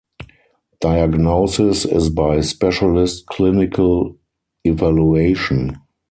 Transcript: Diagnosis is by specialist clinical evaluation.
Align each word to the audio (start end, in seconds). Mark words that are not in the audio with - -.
Diagnosis 0.79 1.85
is 1.85 2.09
by 2.09 2.41
specialist 2.41 3.27
clinical 3.27 4.15
evaluation. 4.63 5.77